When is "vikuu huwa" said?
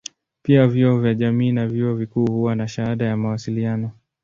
1.95-2.55